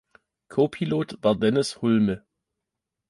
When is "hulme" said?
1.83-2.25